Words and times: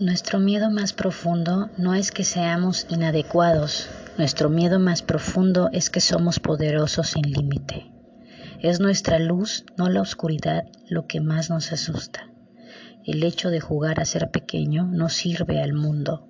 Nuestro 0.00 0.38
miedo 0.38 0.70
más 0.70 0.92
profundo 0.92 1.70
no 1.76 1.92
es 1.92 2.12
que 2.12 2.22
seamos 2.22 2.86
inadecuados, 2.88 3.88
nuestro 4.16 4.48
miedo 4.48 4.78
más 4.78 5.02
profundo 5.02 5.70
es 5.72 5.90
que 5.90 6.00
somos 6.00 6.38
poderosos 6.38 7.08
sin 7.08 7.28
límite. 7.28 7.90
Es 8.62 8.78
nuestra 8.78 9.18
luz, 9.18 9.64
no 9.76 9.90
la 9.90 10.00
oscuridad, 10.00 10.66
lo 10.88 11.08
que 11.08 11.20
más 11.20 11.50
nos 11.50 11.72
asusta. 11.72 12.30
El 13.04 13.24
hecho 13.24 13.50
de 13.50 13.58
jugar 13.58 13.98
a 13.98 14.04
ser 14.04 14.30
pequeño 14.30 14.86
no 14.86 15.08
sirve 15.08 15.60
al 15.60 15.72
mundo. 15.72 16.28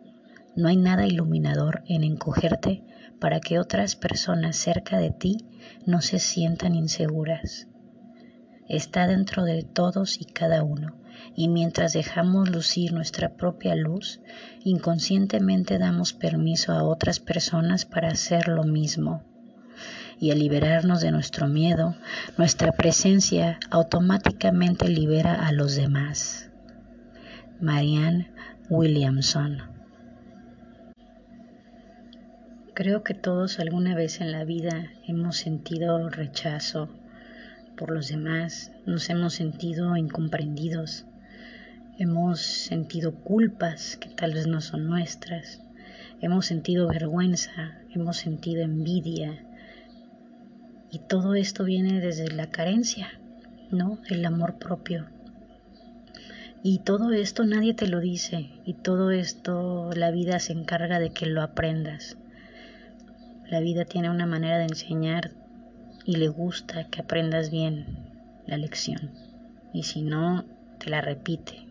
No 0.57 0.69
hay 0.69 0.79
nada 0.79 1.07
iluminador 1.07 1.83
en 1.89 2.05
encogerte 2.05 2.85
para 3.21 3.39
que 3.39 3.59
otras 3.59 3.97
personas 3.97 4.57
cerca 4.57 4.97
de 4.97 5.11
ti 5.11 5.45
no 5.85 6.01
se 6.01 6.21
sientan 6.21 6.75
inseguras. 6.75 7.69
Está 8.67 9.07
dentro 9.07 9.45
de 9.45 9.63
todos 9.63 10.19
y 10.19 10.25
cada 10.25 10.63
uno 10.63 10.99
y 11.37 11.49
mientras 11.49 11.93
dejamos 11.93 12.51
lucir 12.51 12.93
nuestra 12.93 13.35
propia 13.35 13.75
luz, 13.75 14.21
inconscientemente 14.65 15.79
damos 15.79 16.13
permiso 16.13 16.73
a 16.73 16.83
otras 16.83 17.21
personas 17.21 17.85
para 17.85 18.09
hacer 18.09 18.49
lo 18.49 18.65
mismo. 18.65 19.23
Y 20.21 20.33
al 20.33 20.41
liberarnos 20.41 21.01
de 21.01 21.13
nuestro 21.13 21.47
miedo, 21.47 21.95
nuestra 22.37 22.73
presencia 22.73 23.61
automáticamente 23.71 24.89
libera 24.89 25.47
a 25.47 25.53
los 25.53 25.77
demás. 25.77 26.51
Marianne 27.61 28.33
Williamson 28.69 29.79
Creo 32.79 33.03
que 33.03 33.13
todos 33.13 33.59
alguna 33.59 33.97
vez 33.97 34.21
en 34.21 34.31
la 34.31 34.45
vida 34.45 34.93
hemos 35.05 35.37
sentido 35.37 36.09
rechazo 36.11 36.89
por 37.77 37.91
los 37.91 38.07
demás, 38.07 38.71
nos 38.87 39.11
hemos 39.11 39.35
sentido 39.35 39.97
incomprendidos, 39.97 41.05
Hemos 42.01 42.41
sentido 42.43 43.13
culpas 43.13 43.97
que 43.97 44.09
tal 44.09 44.33
vez 44.33 44.47
no 44.47 44.61
son 44.61 44.87
nuestras. 44.87 45.61
Hemos 46.21 46.47
sentido 46.47 46.87
vergüenza, 46.87 47.77
hemos 47.91 48.19
sentido 48.19 48.63
envidia. 48.63 49.45
Y 50.93 51.01
todo 51.01 51.35
esto 51.35 51.65
viene 51.65 51.99
desde 51.99 52.31
la 52.31 52.51
carencia, 52.51 53.09
¿no? 53.73 53.99
El 54.09 54.25
amor 54.25 54.61
propio. 54.61 55.07
Y 56.63 56.79
todo 56.85 57.11
esto 57.11 57.45
nadie 57.45 57.75
te 57.75 57.89
lo 57.89 57.99
dice. 57.99 58.49
Y 58.65 58.75
todo 58.75 59.11
esto 59.11 59.91
la 59.93 60.13
vida 60.13 60.39
se 60.39 60.53
encarga 60.53 61.01
de 61.01 61.11
que 61.11 61.27
lo 61.27 61.43
aprendas. 61.43 62.17
La 63.51 63.59
vida 63.59 63.87
tiene 63.87 64.09
una 64.09 64.27
manera 64.27 64.59
de 64.59 64.67
enseñar 64.67 65.33
y 66.05 66.15
le 66.15 66.29
gusta 66.29 66.85
que 66.91 67.01
aprendas 67.01 67.51
bien 67.51 67.87
la 68.47 68.57
lección. 68.57 69.11
Y 69.73 69.83
si 69.83 70.03
no, 70.03 70.45
te 70.79 70.91
la 70.91 71.01
repite 71.01 71.68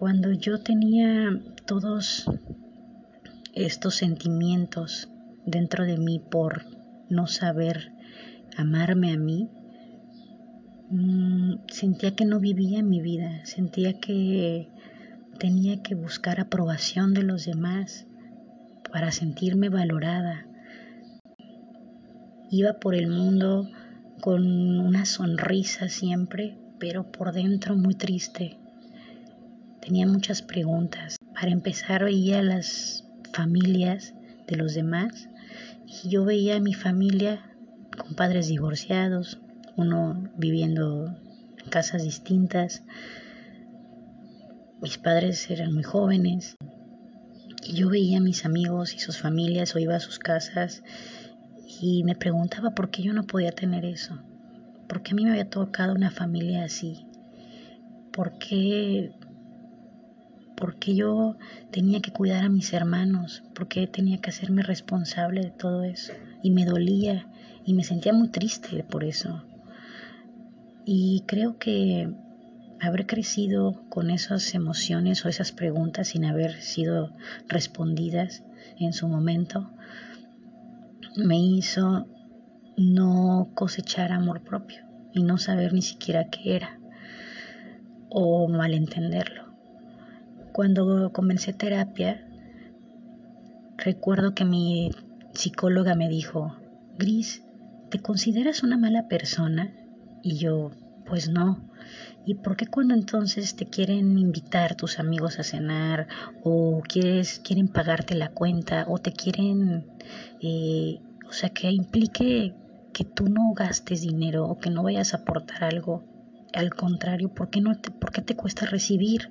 cuando 0.00 0.32
yo 0.32 0.62
tenía 0.62 1.42
todos 1.66 2.24
estos 3.52 3.96
sentimientos 3.96 5.10
dentro 5.44 5.84
de 5.84 5.98
mí 5.98 6.18
por 6.18 6.64
no 7.10 7.26
saber 7.26 7.92
amarme 8.56 9.12
a 9.12 9.18
mí, 9.18 9.50
mm, 10.88 11.66
sentía 11.68 12.16
que 12.16 12.24
no 12.24 12.40
vivía 12.40 12.82
mi 12.82 13.02
vida, 13.02 13.44
sentía 13.44 14.00
que 14.00 14.70
tenía 15.38 15.82
que 15.82 15.94
buscar 15.94 16.40
aprobación 16.40 17.12
de 17.12 17.22
los 17.22 17.44
demás 17.44 18.06
para 18.90 19.12
sentirme 19.12 19.68
valorada. 19.68 20.46
Iba 22.50 22.80
por 22.80 22.94
el 22.94 23.08
mundo 23.08 23.68
con 24.22 24.80
una 24.80 25.04
sonrisa 25.04 25.90
siempre, 25.90 26.56
pero 26.78 27.12
por 27.12 27.34
dentro 27.34 27.76
muy 27.76 27.94
triste, 27.94 28.59
tenía 29.90 30.06
muchas 30.06 30.40
preguntas. 30.40 31.16
Para 31.34 31.50
empezar 31.50 32.04
veía 32.04 32.44
las 32.44 33.04
familias 33.32 34.14
de 34.46 34.54
los 34.54 34.74
demás 34.74 35.28
y 35.84 36.10
yo 36.10 36.24
veía 36.24 36.58
a 36.58 36.60
mi 36.60 36.74
familia 36.74 37.56
con 37.98 38.14
padres 38.14 38.46
divorciados, 38.46 39.40
uno 39.74 40.30
viviendo 40.36 41.06
en 41.08 41.70
casas 41.70 42.04
distintas. 42.04 42.84
Mis 44.80 44.96
padres 44.96 45.50
eran 45.50 45.74
muy 45.74 45.82
jóvenes 45.82 46.54
y 47.64 47.72
yo 47.72 47.90
veía 47.90 48.18
a 48.18 48.22
mis 48.22 48.44
amigos 48.44 48.94
y 48.94 49.00
sus 49.00 49.18
familias 49.18 49.74
o 49.74 49.80
iba 49.80 49.96
a 49.96 50.00
sus 50.00 50.20
casas 50.20 50.84
y 51.80 52.04
me 52.04 52.14
preguntaba 52.14 52.76
por 52.76 52.90
qué 52.90 53.02
yo 53.02 53.12
no 53.12 53.24
podía 53.24 53.50
tener 53.50 53.84
eso, 53.84 54.20
por 54.88 55.02
qué 55.02 55.10
a 55.10 55.14
mí 55.16 55.24
me 55.24 55.32
había 55.32 55.50
tocado 55.50 55.94
una 55.94 56.12
familia 56.12 56.62
así, 56.62 57.08
por 58.12 58.38
qué 58.38 59.16
¿Por 60.60 60.76
qué 60.76 60.94
yo 60.94 61.38
tenía 61.70 62.00
que 62.00 62.12
cuidar 62.12 62.44
a 62.44 62.50
mis 62.50 62.74
hermanos? 62.74 63.42
¿Por 63.54 63.66
qué 63.66 63.86
tenía 63.86 64.18
que 64.18 64.28
hacerme 64.28 64.62
responsable 64.62 65.40
de 65.40 65.50
todo 65.50 65.84
eso? 65.84 66.12
Y 66.42 66.50
me 66.50 66.66
dolía 66.66 67.26
y 67.64 67.72
me 67.72 67.82
sentía 67.82 68.12
muy 68.12 68.28
triste 68.28 68.84
por 68.84 69.02
eso. 69.02 69.42
Y 70.84 71.24
creo 71.26 71.58
que 71.58 72.12
haber 72.78 73.06
crecido 73.06 73.82
con 73.88 74.10
esas 74.10 74.54
emociones 74.54 75.24
o 75.24 75.28
esas 75.28 75.50
preguntas 75.52 76.08
sin 76.08 76.26
haber 76.26 76.60
sido 76.60 77.12
respondidas 77.48 78.42
en 78.78 78.92
su 78.92 79.08
momento 79.08 79.70
me 81.16 81.38
hizo 81.38 82.06
no 82.76 83.50
cosechar 83.54 84.12
amor 84.12 84.42
propio 84.42 84.84
y 85.12 85.22
no 85.22 85.38
saber 85.38 85.72
ni 85.72 85.82
siquiera 85.82 86.28
qué 86.30 86.56
era 86.56 86.78
o 88.08 88.48
malentenderlo. 88.48 89.49
Cuando 90.60 91.10
comencé 91.10 91.54
terapia, 91.54 92.22
recuerdo 93.78 94.34
que 94.34 94.44
mi 94.44 94.90
psicóloga 95.32 95.94
me 95.94 96.06
dijo, 96.06 96.54
Gris, 96.98 97.42
¿te 97.88 97.98
consideras 97.98 98.62
una 98.62 98.76
mala 98.76 99.08
persona? 99.08 99.72
Y 100.22 100.36
yo, 100.36 100.70
pues 101.06 101.30
no. 101.30 101.66
¿Y 102.26 102.34
por 102.34 102.58
qué 102.58 102.66
cuando 102.66 102.92
entonces 102.92 103.56
te 103.56 103.64
quieren 103.70 104.18
invitar 104.18 104.74
tus 104.74 104.98
amigos 104.98 105.38
a 105.38 105.44
cenar 105.44 106.08
o 106.44 106.82
quieres, 106.86 107.40
quieren 107.42 107.68
pagarte 107.68 108.14
la 108.14 108.28
cuenta 108.28 108.84
o 108.86 108.98
te 108.98 109.12
quieren, 109.14 109.86
eh, 110.42 110.98
o 111.26 111.32
sea, 111.32 111.48
que 111.48 111.70
implique 111.70 112.52
que 112.92 113.04
tú 113.04 113.30
no 113.30 113.54
gastes 113.54 114.02
dinero 114.02 114.44
o 114.44 114.58
que 114.58 114.68
no 114.68 114.82
vayas 114.82 115.14
a 115.14 115.22
aportar 115.22 115.64
algo? 115.64 116.04
Al 116.52 116.74
contrario, 116.74 117.32
¿por 117.32 117.48
qué, 117.48 117.60
no 117.60 117.80
te, 117.80 117.90
¿por 117.92 118.10
qué 118.12 118.20
te 118.22 118.34
cuesta 118.34 118.66
recibir? 118.66 119.30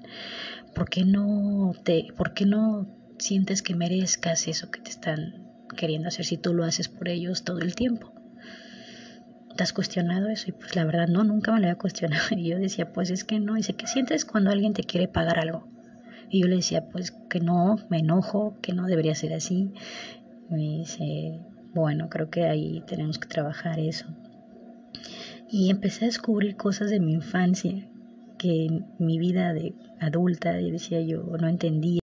¿Por 0.80 0.90
qué 0.90 1.04
no 1.04 1.74
te, 1.84 2.08
por 2.16 2.34
qué 2.34 2.46
no 2.46 2.88
sientes 3.18 3.62
que 3.62 3.76
merezcas 3.76 4.48
eso 4.48 4.72
que 4.72 4.80
te 4.80 4.90
están 4.90 5.46
queriendo 5.76 6.08
hacer 6.08 6.24
si 6.24 6.38
tú 6.38 6.54
lo 6.54 6.64
haces 6.64 6.88
por 6.88 7.10
ellos 7.10 7.44
todo 7.44 7.60
el 7.60 7.76
tiempo? 7.76 8.14
¿Te 9.58 9.64
has 9.64 9.74
cuestionado 9.74 10.30
eso? 10.30 10.46
Y 10.48 10.54
pues 10.54 10.78
la 10.78 10.86
verdad 10.86 11.10
no, 11.10 11.26
nunca 11.26 11.52
me 11.52 11.60
lo 11.60 11.66
había 11.66 11.78
cuestionado. 11.78 12.24
Y 12.32 12.48
yo 12.48 12.60
decía, 12.60 12.94
pues 12.94 13.10
es 13.10 13.26
que 13.26 13.42
no. 13.42 13.56
Dice, 13.56 13.74
¿qué 13.74 13.88
sientes 13.88 14.24
cuando 14.24 14.52
alguien 14.52 14.72
te 14.74 14.86
quiere 14.86 15.10
pagar 15.10 15.38
algo? 15.38 15.68
Y 16.30 16.44
yo 16.44 16.48
le 16.48 16.56
decía, 16.56 16.88
pues 16.88 17.12
que 17.30 17.42
no, 17.42 17.76
me 17.90 18.00
enojo, 18.00 18.58
que 18.62 18.72
no 18.72 18.86
debería 18.86 19.16
ser 19.16 19.34
así. 19.34 19.74
me 20.50 20.60
dice, 20.60 21.42
bueno, 21.74 22.08
creo 22.08 22.30
que 22.30 22.46
ahí 22.46 22.86
tenemos 22.88 23.20
que 23.20 23.28
trabajar 23.28 23.82
eso. 23.82 24.06
Y 25.52 25.72
empecé 25.72 26.06
a 26.06 26.08
descubrir 26.08 26.56
cosas 26.56 26.90
de 26.90 27.02
mi 27.02 27.16
infancia 27.16 27.86
que 28.40 28.82
mi 28.98 29.20
vida 29.20 29.54
de 29.54 29.76
adulta, 30.00 30.60
y 30.60 30.72
decía 30.72 31.02
yo, 31.02 31.22
no 31.40 31.48
entendía. 31.48 32.00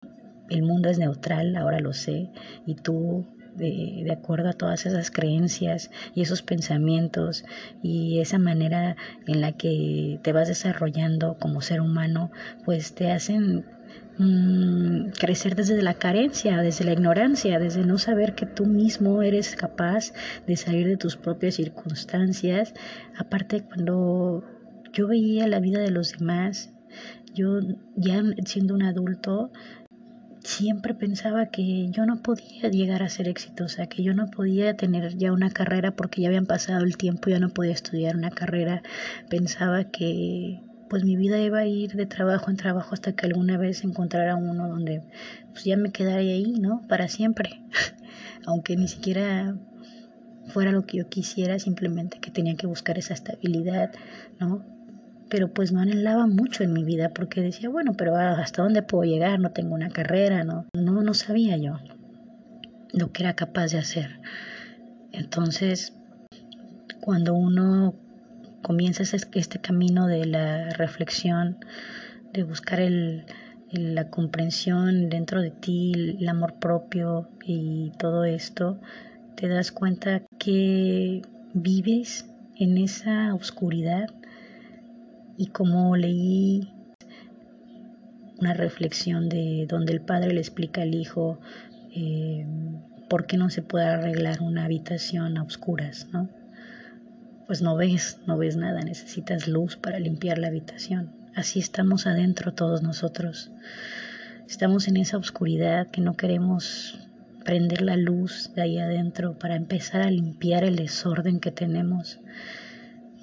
El 0.49 0.63
mundo 0.63 0.89
es 0.89 0.97
neutral, 0.97 1.57
ahora 1.57 1.81
lo 1.81 1.91
sé, 1.91 2.29
y 2.65 2.75
tú 2.75 3.25
de, 3.57 4.03
de, 4.05 4.11
acuerdo 4.13 4.49
a 4.49 4.53
todas 4.53 4.85
esas 4.85 5.11
creencias 5.11 5.89
y 6.15 6.21
esos 6.21 6.43
pensamientos 6.43 7.43
y 7.81 8.19
esa 8.19 8.37
manera 8.37 8.95
en 9.25 9.41
la 9.41 9.53
que 9.53 10.19
te 10.21 10.31
vas 10.31 10.47
desarrollando 10.47 11.37
como 11.39 11.61
ser 11.61 11.81
humano, 11.81 12.31
pues 12.65 12.93
te 12.93 13.11
hacen 13.11 13.65
mm, 14.19 15.09
crecer 15.19 15.55
desde 15.55 15.81
la 15.81 15.95
carencia, 15.95 16.57
desde 16.61 16.85
la 16.85 16.93
ignorancia, 16.93 17.59
desde 17.59 17.83
no 17.83 17.97
saber 17.97 18.35
que 18.35 18.45
tú 18.45 18.65
mismo 18.67 19.21
eres 19.23 19.55
capaz 19.55 20.13
de 20.45 20.55
salir 20.55 20.87
de 20.87 20.97
tus 20.97 21.17
propias 21.17 21.55
circunstancias. 21.55 22.73
Aparte, 23.17 23.63
cuando 23.63 24.43
yo 24.97 25.07
veía 25.07 25.47
la 25.47 25.59
vida 25.59 25.79
de 25.79 25.91
los 25.91 26.17
demás, 26.17 26.71
yo 27.35 27.59
ya 27.95 28.23
siendo 28.45 28.73
un 28.73 28.81
adulto, 28.81 29.51
siempre 30.43 30.95
pensaba 30.95 31.51
que 31.51 31.87
yo 31.91 32.07
no 32.07 32.23
podía 32.23 32.69
llegar 32.71 33.03
a 33.03 33.09
ser 33.09 33.27
exitosa, 33.27 33.85
que 33.85 34.01
yo 34.01 34.15
no 34.15 34.31
podía 34.31 34.75
tener 34.75 35.15
ya 35.15 35.31
una 35.31 35.51
carrera 35.51 35.95
porque 35.95 36.21
ya 36.21 36.29
habían 36.29 36.47
pasado 36.47 36.83
el 36.83 36.97
tiempo, 36.97 37.29
ya 37.29 37.39
no 37.39 37.49
podía 37.49 37.73
estudiar 37.73 38.15
una 38.15 38.31
carrera. 38.31 38.81
Pensaba 39.29 39.83
que 39.83 40.63
pues 40.89 41.03
mi 41.03 41.15
vida 41.15 41.39
iba 41.39 41.59
a 41.59 41.67
ir 41.67 41.91
de 41.93 42.07
trabajo 42.07 42.49
en 42.49 42.57
trabajo 42.57 42.95
hasta 42.95 43.11
que 43.11 43.27
alguna 43.27 43.57
vez 43.57 43.83
encontrara 43.83 44.35
uno 44.35 44.67
donde 44.67 45.03
pues 45.51 45.63
ya 45.63 45.77
me 45.77 45.91
quedaría 45.91 46.33
ahí, 46.33 46.53
¿no? 46.59 46.81
Para 46.87 47.07
siempre. 47.07 47.61
Aunque 48.47 48.75
ni 48.77 48.87
siquiera 48.87 49.55
fuera 50.47 50.71
lo 50.71 50.87
que 50.87 50.97
yo 50.97 51.07
quisiera, 51.07 51.59
simplemente 51.59 52.19
que 52.19 52.31
tenía 52.31 52.55
que 52.55 52.65
buscar 52.65 52.97
esa 52.97 53.13
estabilidad, 53.13 53.91
¿no? 54.39 54.76
Pero 55.29 55.49
pues 55.49 55.71
no 55.71 55.81
anhelaba 55.81 56.27
mucho 56.27 56.63
en 56.63 56.73
mi 56.73 56.83
vida 56.83 57.09
porque 57.09 57.41
decía, 57.41 57.69
bueno, 57.69 57.93
pero 57.97 58.15
¿hasta 58.15 58.63
dónde 58.63 58.81
puedo 58.81 59.03
llegar? 59.03 59.39
No 59.39 59.51
tengo 59.51 59.75
una 59.75 59.89
carrera, 59.89 60.43
no, 60.43 60.65
no, 60.73 61.01
no 61.01 61.13
sabía 61.13 61.57
yo 61.57 61.79
lo 62.93 63.11
que 63.11 63.23
era 63.23 63.33
capaz 63.33 63.71
de 63.71 63.79
hacer. 63.79 64.19
Entonces, 65.11 65.93
cuando 67.01 67.33
uno 67.35 67.93
comienza 68.61 69.03
este 69.03 69.59
camino 69.59 70.07
de 70.07 70.25
la 70.25 70.69
reflexión, 70.71 71.57
de 72.33 72.43
buscar 72.43 72.79
el, 72.79 73.25
la 73.71 74.09
comprensión 74.09 75.09
dentro 75.09 75.41
de 75.41 75.51
ti, 75.51 76.15
el 76.19 76.27
amor 76.27 76.55
propio 76.55 77.29
y 77.43 77.91
todo 77.97 78.25
esto, 78.25 78.79
te 79.35 79.47
das 79.47 79.71
cuenta 79.71 80.23
que 80.39 81.21
vives 81.53 82.25
en 82.55 82.77
esa 82.77 83.33
oscuridad 83.33 84.09
y 85.37 85.47
como 85.47 85.95
leí 85.95 86.73
una 88.39 88.53
reflexión 88.53 89.29
de 89.29 89.65
donde 89.67 89.93
el 89.93 90.01
padre 90.01 90.33
le 90.33 90.39
explica 90.39 90.81
al 90.81 90.93
hijo 90.93 91.39
eh, 91.93 92.45
por 93.09 93.25
qué 93.25 93.37
no 93.37 93.49
se 93.49 93.61
puede 93.61 93.85
arreglar 93.85 94.41
una 94.41 94.65
habitación 94.65 95.37
a 95.37 95.43
oscuras, 95.43 96.07
¿no? 96.11 96.29
Pues 97.47 97.61
no 97.61 97.75
ves, 97.75 98.19
no 98.27 98.37
ves 98.37 98.57
nada, 98.57 98.81
necesitas 98.81 99.47
luz 99.47 99.77
para 99.77 99.99
limpiar 99.99 100.37
la 100.37 100.47
habitación. 100.47 101.11
Así 101.33 101.59
estamos 101.59 102.05
adentro 102.05 102.53
todos 102.53 102.81
nosotros. 102.83 103.51
Estamos 104.49 104.87
en 104.87 104.97
esa 104.97 105.17
oscuridad 105.17 105.87
que 105.87 106.01
no 106.01 106.17
queremos 106.17 106.99
prender 107.45 107.81
la 107.81 107.95
luz 107.95 108.51
de 108.55 108.63
ahí 108.63 108.77
adentro 108.77 109.39
para 109.39 109.55
empezar 109.55 110.01
a 110.01 110.11
limpiar 110.11 110.65
el 110.65 110.75
desorden 110.75 111.39
que 111.39 111.51
tenemos 111.51 112.19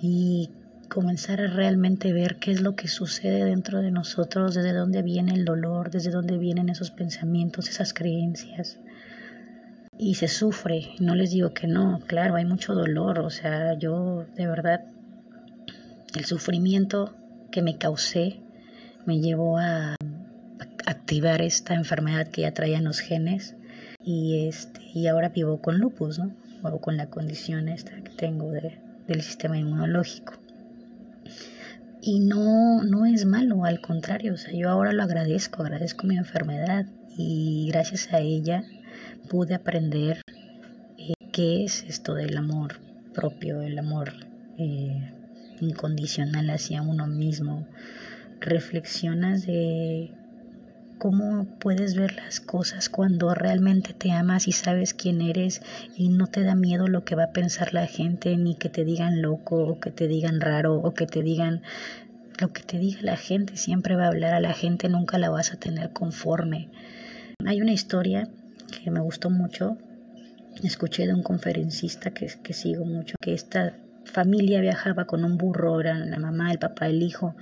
y 0.01 0.51
comenzar 0.89 1.41
a 1.41 1.47
realmente 1.47 2.13
ver 2.13 2.37
qué 2.37 2.53
es 2.53 2.61
lo 2.61 2.77
que 2.77 2.89
sucede 2.89 3.45
dentro 3.45 3.81
de 3.81 3.91
nosotros, 3.91 4.55
desde 4.55 4.73
dónde 4.73 5.03
viene 5.03 5.33
el 5.33 5.45
dolor, 5.45 5.91
desde 5.91 6.11
dónde 6.11 6.39
vienen 6.39 6.69
esos 6.69 6.91
pensamientos, 6.91 7.69
esas 7.69 7.93
creencias. 7.93 8.79
Y 9.99 10.15
se 10.15 10.29
sufre, 10.29 10.91
no 11.01 11.15
les 11.15 11.31
digo 11.31 11.55
que 11.55 11.67
no, 11.67 12.01
claro, 12.07 12.35
hay 12.35 12.45
mucho 12.45 12.75
dolor, 12.75 13.21
o 13.21 13.31
sea, 13.31 13.79
yo 13.79 14.27
de 14.35 14.47
verdad, 14.47 14.85
el 16.17 16.25
sufrimiento 16.25 17.15
que 17.51 17.63
me 17.63 17.79
causé 17.79 18.41
me 19.07 19.21
llevó 19.21 19.59
a 19.59 19.97
activar 20.87 21.43
esta 21.43 21.75
enfermedad 21.75 22.29
que 22.29 22.43
ya 22.43 22.53
traían 22.53 22.85
los 22.85 23.01
genes 23.01 23.57
y, 24.03 24.49
este, 24.49 24.81
y 24.95 25.07
ahora 25.07 25.29
vivo 25.29 25.61
con 25.61 25.79
lupus, 25.79 26.19
¿no? 26.19 26.35
O 26.63 26.81
con 26.81 26.97
la 26.97 27.11
condición 27.11 27.69
esta 27.69 27.95
que 28.03 28.11
tengo 28.11 28.51
de, 28.51 28.79
del 29.07 29.23
sistema 29.23 29.59
inmunológico. 29.59 30.44
Y 32.07 32.21
no, 32.21 32.83
no 32.83 33.07
es 33.07 33.25
malo, 33.25 33.65
al 33.65 33.81
contrario, 33.81 34.35
o 34.35 34.37
sea, 34.37 34.53
yo 34.53 34.69
ahora 34.69 34.93
lo 34.93 35.03
agradezco, 35.03 35.63
agradezco 35.63 36.07
mi 36.07 36.19
enfermedad 36.19 36.85
y 37.17 37.67
gracias 37.71 38.13
a 38.13 38.19
ella 38.19 38.63
pude 39.31 39.55
aprender 39.55 40.21
eh, 40.99 41.15
qué 41.33 41.65
es 41.65 41.83
esto 41.85 42.13
del 42.13 42.37
amor 42.37 42.75
propio, 43.15 43.63
el 43.63 43.79
amor 43.79 44.13
eh, 44.59 45.15
incondicional 45.63 46.51
hacia 46.51 46.83
uno 46.83 47.07
mismo. 47.07 47.67
Reflexionas 48.39 49.47
de 49.47 50.13
cómo 50.99 51.47
puedes 51.59 51.95
ver 51.95 52.17
las 52.17 52.41
cosas 52.41 52.89
cuando 52.89 53.35
realmente 53.35 53.93
te 53.93 54.13
amas 54.13 54.49
y 54.49 54.53
sabes 54.53 54.95
quién 54.95 55.21
eres 55.21 55.63
y 55.97 56.09
no 56.09 56.27
te 56.27 56.43
da 56.43 56.55
miedo 56.55 56.89
lo 56.89 57.05
que 57.05 57.15
va 57.15 57.25
a 57.25 57.33
pensar 57.33 57.75
la 57.75 57.87
gente, 57.87 58.37
ni 58.37 58.55
que 58.55 58.69
te 58.69 58.85
digan 58.85 59.23
loco 59.23 59.57
o 59.57 59.81
que 59.81 59.91
te 59.91 60.09
digan 60.09 60.41
raro 60.41 60.77
o 60.77 60.95
que 60.95 61.07
te 61.07 61.23
digan 61.23 61.63
lo 62.41 62.53
que 62.53 62.63
te 62.63 62.79
diga 62.79 63.01
la 63.03 63.17
gente, 63.17 63.57
siempre 63.57 63.95
va 63.95 64.05
a 64.05 64.09
hablar 64.09 64.35
a 64.35 64.41
la 64.41 64.55
gente, 64.55 64.89
nunca 64.89 65.19
la 65.19 65.31
vas 65.31 65.53
a 65.53 65.57
tener 65.57 65.93
conforme. 65.93 66.69
Hay 67.47 67.61
una 67.61 67.73
historia 67.73 68.29
que 68.83 68.91
me 68.91 69.01
gustó 69.01 69.31
mucho, 69.31 69.77
escuché 70.63 71.07
de 71.07 71.15
un 71.15 71.23
conferencista 71.23 72.11
que, 72.11 72.27
que 72.43 72.53
sigo 72.53 72.85
mucho, 72.85 73.17
que 73.21 73.35
esta 73.35 73.77
familia 74.05 74.61
viajaba 74.61 75.07
con 75.07 75.25
un 75.25 75.39
burro, 75.39 75.81
eran 75.81 76.11
la 76.11 76.19
mamá, 76.19 76.51
el 76.51 76.59
papá, 76.59 76.87
el 76.87 77.03
hijo, 77.03 77.37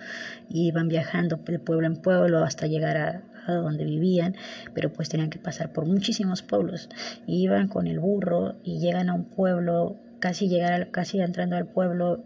y 0.49 0.69
iban 0.69 0.89
viajando 0.89 1.37
de 1.37 1.59
pueblo 1.59 1.87
en 1.87 1.97
pueblo 1.97 2.45
hasta 2.45 2.67
llegar 2.67 2.97
a, 2.97 3.23
donde 3.47 3.85
vivían, 3.85 4.37
pero 4.75 4.93
pues 4.93 5.09
tenían 5.09 5.31
que 5.31 5.39
pasar 5.39 5.73
por 5.73 5.87
muchísimos 5.87 6.43
pueblos. 6.43 6.89
Iban 7.27 7.69
con 7.69 7.87
el 7.87 7.99
burro 7.99 8.57
y 8.63 8.79
llegan 8.79 9.09
a 9.09 9.15
un 9.15 9.25
pueblo 9.25 9.97
casi 10.23 10.49
llegar, 10.49 10.93
casi 10.93 11.21
entrando 11.21 11.57
al 11.57 11.67
pueblo, 11.67 12.23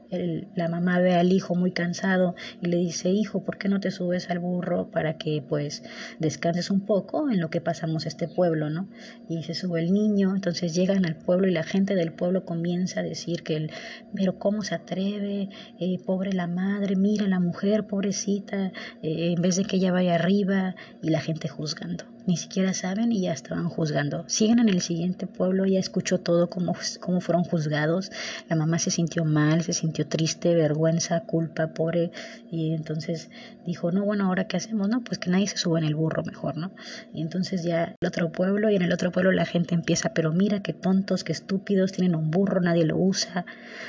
la 0.54 0.69
mamá 0.69 0.98
ve 0.98 1.14
al 1.14 1.32
hijo 1.32 1.54
muy 1.54 1.72
cansado 1.72 2.34
y 2.60 2.66
le 2.66 2.76
dice, 2.76 3.08
hijo, 3.08 3.43
¿por 3.43 3.56
qué 3.56 3.70
no 3.70 3.81
te 3.81 3.90
subes 3.90 4.28
al 4.28 4.38
burro 4.38 4.90
para 4.90 5.16
que 5.16 5.43
pues 5.48 5.82
descanses 6.19 6.70
un 6.70 6.84
poco 6.84 7.31
en 7.31 7.40
lo 7.40 7.48
que 7.48 7.62
pasamos 7.62 8.04
este 8.04 8.28
pueblo, 8.28 8.69
¿no? 8.69 8.90
Y 9.31 9.44
se 9.44 9.54
sube 9.54 9.81
el 9.81 9.94
niño, 9.94 10.34
entonces 10.34 10.75
llegan 10.75 11.06
al 11.06 11.16
pueblo 11.16 11.48
y 11.48 11.52
la 11.52 11.62
gente 11.62 11.94
del 11.94 12.12
pueblo 12.12 12.44
comienza 12.44 13.00
a 13.00 13.02
decir 13.02 13.43
que 13.43 13.56
el, 13.56 13.70
pero 14.14 14.38
¿cómo 14.38 14.60
se 14.60 14.75
atreve? 14.75 15.48
Eh, 15.81 15.96
pobre 16.04 16.34
la 16.34 16.48
madre, 16.48 16.96
mira 16.96 17.26
la 17.26 17.40
mujer, 17.40 17.87
pobrecita, 17.87 18.72
eh, 19.02 19.32
en 19.32 19.40
vez 19.40 19.56
de 19.56 19.64
que 19.64 19.76
ella 19.76 19.90
vaya 19.90 20.16
arriba 20.16 20.75
y 21.00 21.08
la 21.08 21.20
gente 21.20 21.48
juzgando 21.48 22.16
ni 22.26 22.37
siquiera 22.37 22.75
saben 22.75 23.12
y 23.12 23.23
ya 23.23 23.32
estaban 23.32 23.69
juzgando. 23.69 24.25
Siguen 24.26 24.58
en 24.58 24.69
el 24.69 24.81
siguiente 24.81 25.26
pueblo, 25.26 25.64
ya 25.64 25.78
escuchó 25.78 26.19
todo 26.19 26.50
cómo, 26.50 26.75
cómo 27.00 27.20
fueron 27.20 27.44
juzgados. 27.44 28.11
La 28.49 28.56
mamá 28.56 28.78
se 28.78 28.90
sintió 28.90 29.25
mal, 29.25 29.62
se 29.62 29.73
sintió 29.73 30.06
triste, 30.06 30.55
vergüenza, 30.55 31.20
culpa, 31.20 31.69
pobre. 31.69 32.11
Y 32.50 32.75
entonces 32.75 33.31
dijo, 33.64 33.93
no, 33.93 34.05
bueno, 34.05 34.26
¿ahora 34.26 34.49
qué 34.49 34.56
hacemos? 34.56 34.88
No, 34.88 35.02
pues 35.02 35.19
que 35.19 35.31
nadie 35.31 35.46
se 35.46 35.56
suba 35.56 35.78
en 35.78 35.84
el 35.84 35.94
burro 35.94 36.25
mejor, 36.25 36.56
¿no? 36.56 36.73
Y 37.14 37.23
entonces 37.23 37.62
ya 37.62 37.96
el 38.00 38.06
otro 38.06 38.32
pueblo 38.32 38.70
y 38.70 38.76
en 38.76 38.82
el 38.82 38.93
otro 38.93 39.12
pueblo 39.12 39.31
la 39.31 39.46
gente 39.46 39.75
empieza, 39.75 40.12
pero 40.12 40.32
mira 40.32 40.62
qué 40.62 40.72
tontos, 40.72 41.22
qué 41.22 41.32
estúpidos, 41.32 41.93
tienen 41.93 42.17
un 42.17 42.31
burro, 42.31 42.61
nadie 42.61 42.84
lo 42.84 42.96
usa. 42.96 43.46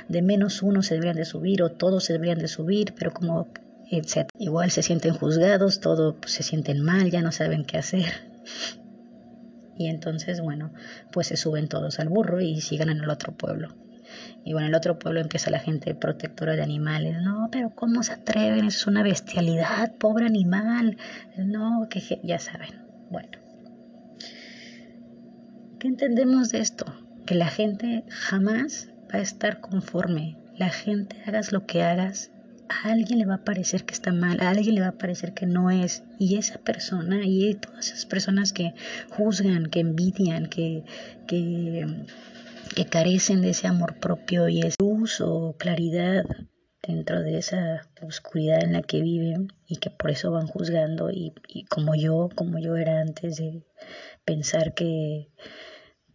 De 0.07 0.22
menos 0.22 0.62
uno 0.62 0.83
se 0.83 0.94
deberían 0.94 1.18
de 1.18 1.25
subir 1.25 1.63
o 1.63 1.72
todos 1.72 2.04
se 2.04 2.13
deberían 2.13 2.40
de 2.40 2.48
subir, 2.48 2.94
pero 2.98 3.12
como 3.12 3.48
etc. 3.92 4.30
Igual 4.38 4.72
se 4.72 4.84
sienten 4.84 5.13
juzgados, 5.13 5.80
todo 5.80 6.16
pues, 6.16 6.34
se 6.34 6.44
sienten 6.44 6.81
mal, 6.81 7.10
ya 7.12 7.22
no 7.22 7.31
saben 7.31 7.66
qué 7.66 7.78
hacer. 7.78 8.13
Y 9.78 9.88
entonces, 9.88 10.42
bueno, 10.42 10.74
pues 11.12 11.28
se 11.28 11.38
suben 11.38 11.68
todos 11.68 12.00
al 12.00 12.10
burro 12.10 12.42
y 12.42 12.62
sigan 12.62 12.89
en 12.89 13.00
el 13.00 13.10
otro 13.10 13.36
pueblo. 13.36 13.76
Y 14.44 14.54
bueno, 14.54 14.68
en 14.68 14.73
el 14.73 14.78
otro 14.78 14.97
pueblo 14.97 15.19
empieza 15.19 15.52
la 15.52 15.59
gente 15.59 15.94
protectora 15.94 16.56
de 16.56 16.64
animales. 16.64 17.21
No, 17.21 17.50
pero 17.52 17.71
¿cómo 17.76 18.02
se 18.04 18.14
atreven? 18.14 18.66
Eso 18.66 18.78
es 18.78 18.88
una 18.88 19.04
bestialidad, 19.04 19.94
pobre 19.95 20.26
animal. 20.26 20.97
No, 21.38 21.88
que 21.90 22.02
ya 22.23 22.40
saben. 22.40 22.81
Bueno. 23.12 23.38
¿Qué 25.80 25.88
entendemos 25.88 26.50
de 26.50 26.59
esto? 26.59 26.85
Que 27.26 27.35
la 27.35 27.47
gente 27.47 28.04
jamás 28.09 28.90
va 29.14 29.19
a 29.19 29.21
estar 29.21 29.59
conforme. 29.59 30.38
La 30.56 30.69
gente, 30.69 31.21
hagas 31.28 31.52
lo 31.52 31.68
que 31.68 31.83
hagas, 31.83 32.31
a 32.69 32.92
alguien 32.92 33.19
le 33.19 33.26
va 33.26 33.36
a 33.36 33.44
parecer 33.44 33.86
que 33.86 33.94
está 33.94 34.12
mal, 34.12 34.42
a 34.42 34.50
alguien 34.50 34.76
le 34.76 34.81
va 34.81 34.90
a 34.90 34.97
parecer 34.97 35.33
que 35.33 35.45
no 35.45 35.69
es. 35.69 36.04
Y 36.19 36.38
esa 36.38 36.59
persona 36.59 37.26
y 37.26 37.54
todas 37.56 37.88
esas 37.88 38.06
personas 38.06 38.54
que 38.54 38.74
juzgan, 39.09 39.68
que 39.68 39.80
envidian, 39.81 40.47
que, 40.47 40.83
que, 41.28 41.88
que 42.76 42.86
carecen 42.86 43.42
de 43.42 43.52
ese 43.52 43.68
amor 43.68 44.00
propio 44.00 44.50
y 44.50 44.62
esa 44.62 44.76
luz 44.80 45.21
o 45.21 45.56
claridad 45.57 46.26
dentro 46.81 47.21
de 47.21 47.38
esa 47.38 47.88
oscuridad 48.02 48.64
en 48.64 48.74
la 48.74 48.81
que 48.81 49.02
viven 49.02 49.50
y 49.68 49.78
que 49.78 49.90
por 49.90 50.09
eso 50.09 50.31
van 50.31 50.47
juzgando 50.47 51.12
y, 51.12 51.33
y 51.47 51.66
como 51.66 51.95
yo, 51.95 52.30
como 52.33 52.59
yo 52.59 52.78
era 52.78 53.02
antes 53.02 53.38
de 53.38 53.64
pensar 54.24 54.74
que 54.74 55.30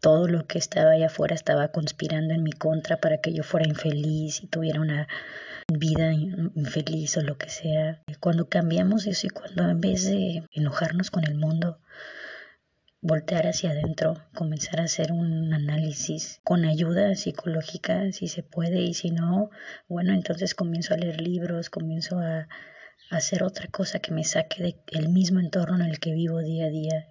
todo 0.00 0.26
lo 0.26 0.46
que 0.46 0.58
estaba 0.58 0.92
allá 0.92 1.06
afuera 1.06 1.34
estaba 1.34 1.68
conspirando 1.68 2.34
en 2.34 2.42
mi 2.42 2.52
contra 2.52 2.96
para 2.96 3.18
que 3.18 3.32
yo 3.32 3.44
fuera 3.44 3.68
infeliz 3.68 4.42
y 4.42 4.48
tuviera 4.48 4.80
una 4.80 5.06
vida 5.78 6.12
infeliz 6.12 7.16
o 7.16 7.22
lo 7.22 7.38
que 7.38 7.48
sea. 7.48 8.02
Cuando 8.20 8.48
cambiamos 8.48 9.06
eso 9.06 9.26
y 9.26 9.30
cuando 9.30 9.68
en 9.68 9.80
vez 9.80 10.04
de 10.06 10.46
enojarnos 10.52 11.10
con 11.10 11.24
el 11.24 11.34
mundo, 11.34 11.78
voltear 13.02 13.48
hacia 13.48 13.70
adentro, 13.70 14.14
comenzar 14.32 14.80
a 14.80 14.84
hacer 14.84 15.10
un 15.10 15.52
análisis 15.52 16.40
con 16.44 16.64
ayuda 16.64 17.16
psicológica 17.16 18.12
si 18.12 18.28
se 18.28 18.44
puede 18.44 18.80
y 18.80 18.94
si 18.94 19.10
no, 19.10 19.50
bueno, 19.88 20.12
entonces 20.12 20.54
comienzo 20.54 20.94
a 20.94 20.96
leer 20.96 21.20
libros, 21.20 21.68
comienzo 21.68 22.20
a, 22.20 22.48
hacer 23.10 23.42
otra 23.42 23.66
cosa 23.66 23.98
que 23.98 24.12
me 24.12 24.24
saque 24.24 24.76
del 24.90 25.08
mismo 25.08 25.40
entorno 25.40 25.74
en 25.76 25.90
el 25.90 25.98
que 25.98 26.14
vivo 26.14 26.38
día 26.38 26.66
a 26.66 26.70
día. 26.70 27.08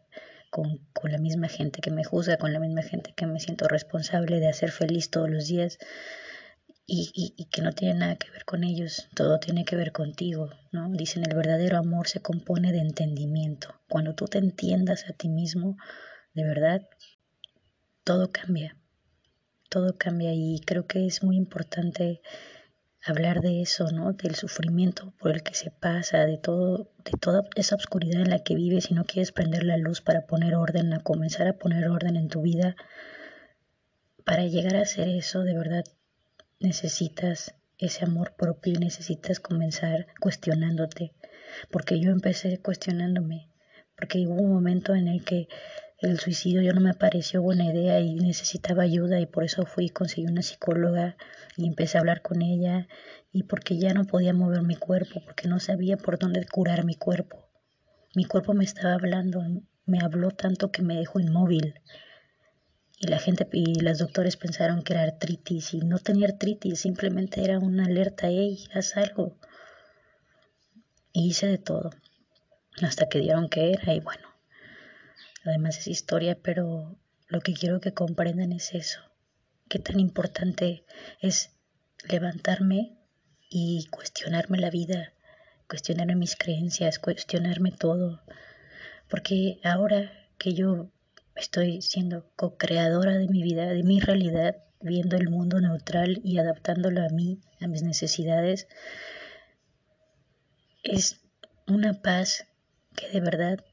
Con, 0.49 0.79
con 0.91 1.13
la 1.13 1.17
misma 1.17 1.47
gente 1.47 1.79
que 1.79 1.91
me 1.91 2.03
juzga, 2.03 2.35
con 2.35 2.51
la 2.51 2.59
misma 2.59 2.81
gente 2.81 3.13
que 3.15 3.25
me 3.25 3.39
siento 3.39 3.69
responsable 3.69 4.41
de 4.41 4.49
hacer 4.49 4.71
feliz 4.71 5.09
todos 5.09 5.29
los 5.29 5.47
días, 5.47 5.77
y, 6.93 7.45
que 7.45 7.61
no 7.61 7.71
tiene 7.71 7.99
nada 7.99 8.15
que 8.17 8.29
ver 8.31 8.43
con 8.43 8.65
ellos, 8.65 9.07
todo 9.15 9.39
tiene 9.39 9.63
que 9.63 9.77
ver 9.77 9.93
contigo, 9.93 10.49
¿no? 10.73 10.89
Dicen, 10.89 11.23
el 11.23 11.35
verdadero 11.35 11.77
amor 11.77 12.09
se 12.09 12.19
compone 12.19 12.73
de 12.73 12.79
entendimiento. 12.79 13.73
Cuando 13.87 14.13
tú 14.13 14.25
te 14.25 14.39
entiendas 14.39 15.05
a 15.09 15.13
ti 15.13 15.29
mismo, 15.29 15.77
de 16.33 16.43
verdad, 16.43 16.81
todo 18.03 18.31
cambia, 18.31 18.75
todo 19.69 19.97
cambia 19.97 20.33
y 20.33 20.59
creo 20.65 20.85
que 20.85 21.05
es 21.05 21.23
muy 21.23 21.37
importante 21.37 22.21
hablar 23.05 23.39
de 23.39 23.61
eso, 23.61 23.89
¿no? 23.91 24.11
Del 24.11 24.35
sufrimiento 24.35 25.13
por 25.17 25.31
el 25.31 25.43
que 25.43 25.53
se 25.53 25.71
pasa, 25.71 26.25
de 26.25 26.37
todo, 26.37 26.91
de 27.05 27.17
toda 27.19 27.43
esa 27.55 27.75
oscuridad 27.75 28.21
en 28.21 28.31
la 28.31 28.43
que 28.43 28.55
vives 28.55 28.91
y 28.91 28.95
no 28.95 29.05
quieres 29.05 29.31
prender 29.31 29.63
la 29.63 29.77
luz 29.77 30.01
para 30.01 30.25
poner 30.27 30.55
orden, 30.55 30.91
a 30.93 30.99
comenzar 30.99 31.47
a 31.47 31.57
poner 31.57 31.87
orden 31.87 32.17
en 32.17 32.27
tu 32.27 32.41
vida. 32.41 32.75
Para 34.25 34.45
llegar 34.45 34.75
a 34.75 34.81
hacer 34.81 35.07
eso, 35.07 35.43
de 35.43 35.57
verdad, 35.57 35.85
necesitas 36.61 37.55
ese 37.77 38.05
amor 38.05 38.35
propio 38.37 38.73
y 38.73 38.77
necesitas 38.77 39.39
comenzar 39.39 40.07
cuestionándote. 40.19 41.13
Porque 41.69 41.99
yo 41.99 42.11
empecé 42.11 42.59
cuestionándome, 42.59 43.49
porque 43.97 44.25
hubo 44.27 44.41
un 44.41 44.53
momento 44.53 44.95
en 44.95 45.07
el 45.07 45.25
que 45.25 45.47
el 45.99 46.19
suicidio 46.19 46.73
no 46.73 46.81
me 46.81 46.93
pareció 46.93 47.41
buena 47.43 47.65
idea 47.65 47.99
y 47.99 48.15
necesitaba 48.15 48.83
ayuda 48.83 49.19
y 49.19 49.27
por 49.27 49.43
eso 49.43 49.65
fui 49.65 49.85
y 49.85 49.89
conseguí 49.89 50.25
una 50.25 50.41
psicóloga 50.41 51.15
y 51.57 51.67
empecé 51.67 51.97
a 51.97 52.01
hablar 52.01 52.21
con 52.21 52.41
ella 52.41 52.87
y 53.31 53.43
porque 53.43 53.77
ya 53.77 53.93
no 53.93 54.05
podía 54.05 54.33
mover 54.33 54.63
mi 54.63 54.75
cuerpo, 54.75 55.21
porque 55.23 55.47
no 55.47 55.59
sabía 55.59 55.97
por 55.97 56.17
dónde 56.17 56.45
curar 56.45 56.85
mi 56.85 56.95
cuerpo. 56.95 57.49
Mi 58.15 58.25
cuerpo 58.25 58.53
me 58.53 58.63
estaba 58.63 58.95
hablando, 58.95 59.43
me 59.85 59.99
habló 60.01 60.31
tanto 60.31 60.71
que 60.71 60.81
me 60.81 60.95
dejó 60.95 61.19
inmóvil. 61.19 61.75
Y 63.01 63.07
la 63.07 63.17
gente 63.17 63.47
y 63.51 63.79
los 63.79 63.97
doctores 63.97 64.37
pensaron 64.37 64.83
que 64.83 64.93
era 64.93 65.01
artritis 65.01 65.73
y 65.73 65.79
no 65.79 65.97
tenía 65.97 66.27
artritis, 66.27 66.81
simplemente 66.81 67.43
era 67.43 67.57
una 67.57 67.85
alerta, 67.85 68.27
hey, 68.27 68.63
haz 68.75 68.95
algo. 68.95 69.35
Y 71.11 71.29
hice 71.29 71.47
de 71.47 71.57
todo, 71.57 71.89
hasta 72.79 73.09
que 73.09 73.17
dieron 73.17 73.49
que 73.49 73.73
era 73.73 73.95
y 73.95 73.99
bueno, 74.01 74.27
además 75.43 75.79
es 75.79 75.87
historia, 75.87 76.37
pero 76.43 76.95
lo 77.27 77.39
que 77.41 77.55
quiero 77.55 77.81
que 77.81 77.95
comprendan 77.95 78.51
es 78.51 78.75
eso, 78.75 79.01
qué 79.67 79.79
tan 79.79 79.99
importante 79.99 80.85
es 81.21 81.49
levantarme 82.07 82.99
y 83.49 83.87
cuestionarme 83.89 84.59
la 84.59 84.69
vida, 84.69 85.11
cuestionarme 85.67 86.15
mis 86.15 86.35
creencias, 86.35 86.99
cuestionarme 86.99 87.71
todo, 87.71 88.21
porque 89.09 89.59
ahora 89.63 90.11
que 90.37 90.53
yo 90.53 90.91
estoy 91.41 91.81
siendo 91.81 92.29
co-creadora 92.35 93.17
de 93.17 93.27
mi 93.27 93.41
vida, 93.41 93.65
de 93.65 93.83
mi 93.83 93.99
realidad, 93.99 94.57
viendo 94.79 95.17
el 95.17 95.29
mundo 95.29 95.59
neutral 95.59 96.21
y 96.23 96.37
adaptándolo 96.37 97.01
a 97.01 97.09
mí, 97.09 97.39
a 97.59 97.67
mis 97.67 97.83
necesidades, 97.83 98.67
es 100.83 101.19
una 101.67 102.01
paz 102.01 102.45
que 102.95 103.09
de 103.09 103.19
verdad 103.21 103.65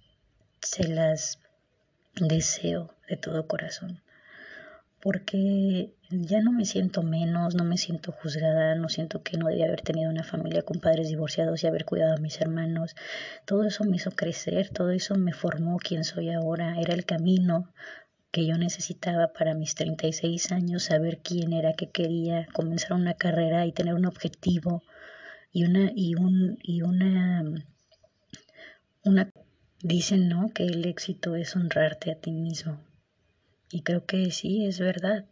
se 0.60 0.88
las 0.88 1.40
deseo 2.14 2.94
de 3.08 3.16
todo 3.16 3.46
corazón, 3.46 4.02
porque 5.00 5.92
ya 6.10 6.40
no 6.40 6.52
me 6.52 6.64
siento 6.64 7.02
menos, 7.02 7.54
no 7.54 7.64
me 7.64 7.76
siento 7.76 8.12
juzgada, 8.12 8.74
no 8.74 8.88
siento 8.88 9.22
que 9.22 9.36
no 9.36 9.48
debía 9.48 9.66
haber 9.66 9.82
tenido 9.82 10.10
una 10.10 10.24
familia 10.24 10.62
con 10.62 10.80
padres 10.80 11.08
divorciados 11.08 11.62
y 11.62 11.66
haber 11.66 11.84
cuidado 11.84 12.14
a 12.14 12.20
mis 12.20 12.40
hermanos. 12.40 12.96
Todo 13.44 13.64
eso 13.64 13.84
me 13.84 13.96
hizo 13.96 14.10
crecer, 14.10 14.70
todo 14.70 14.90
eso 14.90 15.14
me 15.16 15.32
formó 15.32 15.78
quien 15.78 16.04
soy 16.04 16.30
ahora, 16.30 16.80
era 16.80 16.94
el 16.94 17.04
camino 17.04 17.72
que 18.30 18.46
yo 18.46 18.58
necesitaba 18.58 19.32
para 19.32 19.54
mis 19.54 19.74
36 19.74 20.52
años, 20.52 20.84
saber 20.84 21.18
quién 21.22 21.52
era, 21.52 21.72
qué 21.72 21.90
quería, 21.90 22.46
comenzar 22.52 22.92
una 22.94 23.14
carrera 23.14 23.66
y 23.66 23.72
tener 23.72 23.94
un 23.94 24.06
objetivo 24.06 24.82
y 25.52 25.64
una 25.64 25.90
y 25.94 26.14
un 26.14 26.58
y 26.62 26.82
una 26.82 27.42
una 29.04 29.32
Dicen, 29.82 30.28
¿no? 30.28 30.48
Que 30.52 30.64
el 30.64 30.84
éxito 30.86 31.36
es 31.36 31.54
honrarte 31.54 32.10
a 32.10 32.16
ti 32.16 32.32
mismo. 32.32 32.80
Y 33.70 33.82
creo 33.82 34.06
que 34.06 34.30
sí, 34.30 34.66
es 34.66 34.78
verdad. 34.80 35.26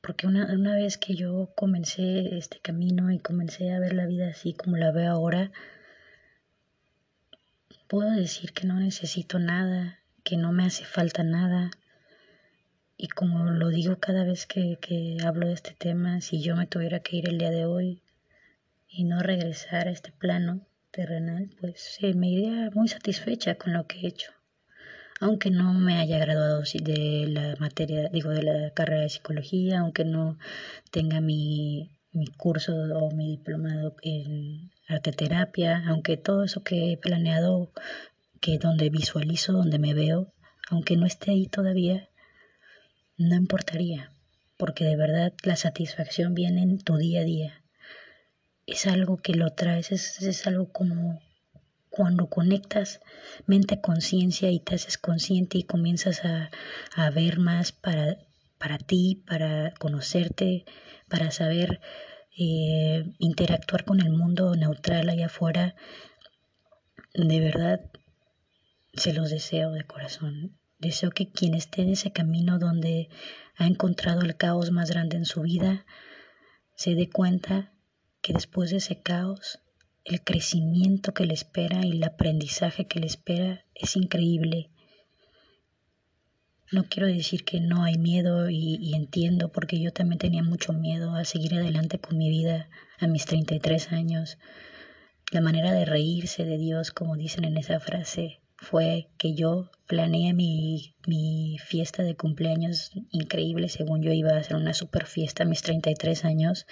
Porque 0.00 0.26
una, 0.26 0.52
una 0.52 0.74
vez 0.74 0.98
que 0.98 1.14
yo 1.14 1.52
comencé 1.54 2.36
este 2.36 2.58
camino 2.58 3.12
y 3.12 3.18
comencé 3.20 3.72
a 3.72 3.78
ver 3.78 3.92
la 3.92 4.06
vida 4.06 4.28
así 4.28 4.52
como 4.54 4.76
la 4.76 4.90
veo 4.90 5.12
ahora, 5.12 5.52
puedo 7.86 8.10
decir 8.10 8.52
que 8.52 8.66
no 8.66 8.80
necesito 8.80 9.38
nada, 9.38 10.00
que 10.24 10.36
no 10.36 10.50
me 10.50 10.64
hace 10.64 10.84
falta 10.84 11.22
nada. 11.22 11.70
Y 12.96 13.08
como 13.08 13.44
lo 13.44 13.68
digo 13.68 13.98
cada 13.98 14.24
vez 14.24 14.46
que, 14.46 14.78
que 14.80 15.18
hablo 15.24 15.46
de 15.46 15.54
este 15.54 15.74
tema, 15.74 16.20
si 16.20 16.42
yo 16.42 16.56
me 16.56 16.66
tuviera 16.66 17.00
que 17.00 17.16
ir 17.16 17.28
el 17.28 17.38
día 17.38 17.50
de 17.50 17.66
hoy 17.66 18.02
y 18.88 19.04
no 19.04 19.20
regresar 19.20 19.88
a 19.88 19.92
este 19.92 20.10
plano, 20.10 20.66
terrenal, 20.92 21.50
pues 21.60 21.98
me 22.14 22.28
iría 22.28 22.70
muy 22.74 22.86
satisfecha 22.86 23.54
con 23.56 23.72
lo 23.72 23.86
que 23.86 24.00
he 24.00 24.06
hecho. 24.06 24.32
Aunque 25.22 25.50
no 25.50 25.72
me 25.72 25.98
haya 26.00 26.18
graduado 26.18 26.62
de 26.62 27.26
la 27.28 27.54
materia, 27.60 28.08
digo, 28.08 28.30
de 28.30 28.42
la 28.42 28.70
carrera 28.74 29.02
de 29.02 29.08
psicología, 29.08 29.78
aunque 29.78 30.04
no 30.04 30.36
tenga 30.90 31.20
mi, 31.20 31.92
mi 32.10 32.26
curso 32.26 32.74
o 32.74 33.12
mi 33.12 33.30
diplomado 33.36 33.94
en 34.02 34.72
arte 34.88 35.12
terapia, 35.12 35.84
aunque 35.86 36.16
todo 36.16 36.42
eso 36.42 36.64
que 36.64 36.90
he 36.90 36.96
planeado, 36.96 37.70
que 38.40 38.58
donde 38.58 38.90
visualizo, 38.90 39.52
donde 39.52 39.78
me 39.78 39.94
veo, 39.94 40.32
aunque 40.68 40.96
no 40.96 41.06
esté 41.06 41.30
ahí 41.30 41.46
todavía, 41.46 42.08
no 43.16 43.36
importaría, 43.36 44.10
porque 44.56 44.84
de 44.84 44.96
verdad 44.96 45.32
la 45.44 45.54
satisfacción 45.54 46.34
viene 46.34 46.62
en 46.62 46.78
tu 46.78 46.96
día 46.96 47.20
a 47.20 47.24
día. 47.24 47.62
Es 48.66 48.88
algo 48.88 49.18
que 49.18 49.34
lo 49.34 49.52
traes, 49.52 49.92
es, 49.92 50.46
algo 50.48 50.72
como 50.72 51.22
cuando 51.92 52.28
conectas 52.28 53.00
mente 53.46 53.82
conciencia 53.82 54.50
y 54.50 54.58
te 54.58 54.74
haces 54.74 54.96
consciente 54.96 55.58
y 55.58 55.62
comienzas 55.62 56.22
a, 56.24 57.10
ver 57.10 57.38
más 57.38 57.70
para, 57.70 58.16
para 58.58 58.78
ti, 58.78 59.22
para 59.26 59.74
conocerte, 59.74 60.64
para 61.08 61.30
saber 61.30 61.80
eh, 62.38 63.04
interactuar 63.18 63.84
con 63.84 64.00
el 64.00 64.10
mundo 64.10 64.56
neutral 64.56 65.10
allá 65.10 65.26
afuera, 65.26 65.74
de 67.12 67.40
verdad 67.40 67.80
se 68.94 69.12
los 69.12 69.28
deseo 69.28 69.72
de 69.72 69.84
corazón. 69.84 70.58
Deseo 70.78 71.10
que 71.10 71.30
quien 71.30 71.54
esté 71.54 71.82
en 71.82 71.90
ese 71.90 72.10
camino 72.10 72.58
donde 72.58 73.10
ha 73.56 73.66
encontrado 73.66 74.22
el 74.22 74.36
caos 74.36 74.70
más 74.70 74.90
grande 74.90 75.18
en 75.18 75.26
su 75.26 75.42
vida, 75.42 75.84
se 76.74 76.94
dé 76.94 77.10
cuenta 77.10 77.70
que 78.22 78.32
después 78.32 78.70
de 78.70 78.78
ese 78.78 79.00
caos, 79.02 79.61
el 80.04 80.22
crecimiento 80.22 81.14
que 81.14 81.26
le 81.26 81.34
espera 81.34 81.84
y 81.84 81.92
el 81.92 82.04
aprendizaje 82.04 82.86
que 82.86 83.00
le 83.00 83.06
espera 83.06 83.64
es 83.74 83.96
increíble. 83.96 84.70
No 86.72 86.84
quiero 86.84 87.06
decir 87.06 87.44
que 87.44 87.60
no 87.60 87.84
hay 87.84 87.98
miedo 87.98 88.48
y, 88.48 88.94
entiendo, 88.94 89.52
porque 89.52 89.78
yo 89.78 89.92
también 89.92 90.18
tenía 90.18 90.42
mucho 90.42 90.72
miedo 90.72 91.14
a 91.14 91.24
seguir 91.24 91.54
adelante 91.54 91.98
con 91.98 92.16
mi 92.16 92.30
vida 92.30 92.70
a 92.98 93.06
mis 93.06 93.26
33 93.26 93.92
años. 93.92 94.38
La 95.30 95.42
manera 95.42 95.72
de 95.72 95.84
reírse 95.84 96.44
de 96.44 96.56
Dios, 96.56 96.90
como 96.90 97.16
dicen 97.16 97.44
en 97.44 97.58
esa 97.58 97.78
frase, 97.78 98.40
fue 98.62 99.08
que 99.18 99.34
yo 99.34 99.70
planeé 99.88 100.32
mi, 100.32 100.94
mi, 101.06 101.58
fiesta 101.58 102.04
de 102.04 102.14
cumpleaños 102.14 102.92
increíble, 103.10 103.68
según 103.68 104.02
yo 104.02 104.12
iba 104.12 104.30
a 104.30 104.38
hacer 104.38 104.56
una 104.56 104.72
super 104.72 105.06
fiesta 105.06 105.42
a 105.42 105.46
mis 105.46 105.62
33 105.62 106.24
años, 106.24 106.66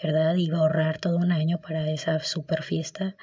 ¿verdad? 0.00 0.36
Iba 0.36 0.58
a 0.58 0.60
ahorrar 0.60 0.98
todo 0.98 1.16
un 1.16 1.32
año 1.32 1.60
para 1.60 1.90
esa 1.90 2.20
super 2.20 2.62
fiesta 2.62 3.16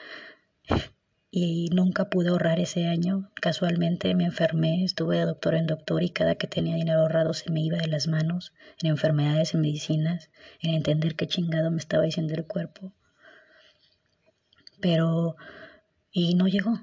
y 1.32 1.70
nunca 1.74 2.10
pude 2.10 2.30
ahorrar 2.30 2.60
ese 2.60 2.88
año. 2.88 3.32
Casualmente 3.36 4.14
me 4.16 4.26
enfermé, 4.26 4.84
estuve 4.84 5.18
de 5.18 5.26
doctor 5.26 5.56
en 5.56 5.66
doctor 5.66 6.04
y 6.04 6.10
cada 6.10 6.36
que 6.36 6.48
tenía 6.48 6.76
dinero 6.76 7.00
ahorrado 7.00 7.34
se 7.34 7.52
me 7.52 7.62
iba 7.62 7.78
de 7.78 7.88
las 7.88 8.08
manos 8.08 8.54
en 8.82 8.90
enfermedades, 8.90 9.54
en 9.54 9.62
medicinas, 9.62 10.30
en 10.62 10.74
entender 10.76 11.16
qué 11.16 11.26
chingado 11.26 11.72
me 11.72 11.78
estaba 11.78 12.04
diciendo 12.04 12.34
el 12.36 12.46
cuerpo. 12.46 12.94
Pero, 14.82 15.38
y 16.12 16.36
no 16.36 16.48
llegó, 16.48 16.82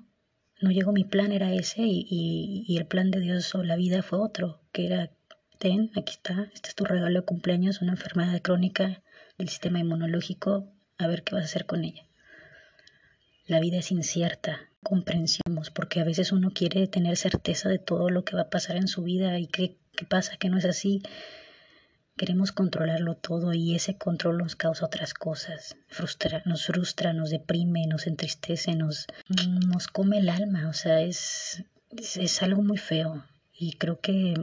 no 0.60 0.70
llegó 0.70 0.92
mi 0.92 1.04
plan, 1.04 1.32
era 1.32 1.52
ese 1.52 1.82
y, 1.82 2.64
y 2.66 2.76
el 2.76 2.86
plan 2.86 3.10
de 3.10 3.20
Dios 3.20 3.54
o 3.54 3.62
la 3.62 3.76
vida 3.76 4.02
fue 4.02 4.18
otro, 4.18 4.60
que 4.72 4.86
era, 4.86 5.10
ten, 5.58 5.90
aquí 5.96 6.12
está, 6.12 6.50
este 6.54 6.70
es 6.70 6.74
tu 6.74 6.84
regalo 6.84 7.20
de 7.20 7.26
cumpleaños, 7.26 7.82
una 7.82 7.92
enfermedad 7.92 8.40
crónica 8.42 9.02
el 9.40 9.48
sistema 9.48 9.80
inmunológico, 9.80 10.70
a 10.98 11.06
ver 11.06 11.22
qué 11.22 11.34
vas 11.34 11.44
a 11.44 11.46
hacer 11.46 11.66
con 11.66 11.84
ella. 11.84 12.04
La 13.46 13.58
vida 13.58 13.78
es 13.78 13.90
incierta, 13.90 14.68
comprensemos, 14.82 15.70
porque 15.70 16.00
a 16.00 16.04
veces 16.04 16.30
uno 16.30 16.50
quiere 16.54 16.86
tener 16.86 17.16
certeza 17.16 17.68
de 17.68 17.78
todo 17.78 18.10
lo 18.10 18.24
que 18.24 18.36
va 18.36 18.42
a 18.42 18.50
pasar 18.50 18.76
en 18.76 18.86
su 18.86 19.02
vida 19.02 19.38
y 19.38 19.46
qué, 19.46 19.76
qué 19.96 20.04
pasa, 20.04 20.36
que 20.36 20.50
no 20.50 20.58
es 20.58 20.66
así. 20.66 21.02
Queremos 22.20 22.52
controlarlo 22.52 23.14
todo 23.14 23.54
y 23.54 23.74
ese 23.74 23.96
control 23.96 24.36
nos 24.36 24.54
causa 24.54 24.84
otras 24.84 25.14
cosas. 25.14 25.74
Frustra, 25.88 26.42
nos 26.44 26.66
frustra, 26.66 27.14
nos 27.14 27.30
deprime, 27.30 27.86
nos 27.86 28.06
entristece, 28.06 28.76
nos, 28.76 29.06
nos 29.66 29.88
come 29.88 30.18
el 30.18 30.28
alma. 30.28 30.68
O 30.68 30.74
sea, 30.74 31.00
es, 31.00 31.64
es 31.96 32.42
algo 32.42 32.60
muy 32.60 32.76
feo. 32.76 33.24
Y 33.58 33.72
creo 33.78 34.00
que 34.00 34.34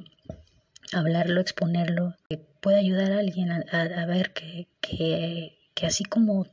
hablarlo, 0.92 1.40
exponerlo, 1.40 2.16
puede 2.62 2.80
ayudar 2.80 3.12
a 3.12 3.20
alguien 3.20 3.52
a, 3.52 4.06
ver 4.08 4.34
que, 4.34 4.68
que, 4.82 5.86
así 5.86 6.04
como 6.04 6.48